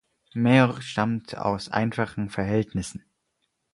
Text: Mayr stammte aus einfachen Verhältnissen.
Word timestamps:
Mayr 0.33 0.81
stammte 0.81 1.45
aus 1.45 1.69
einfachen 1.69 2.31
Verhältnissen. 2.31 3.05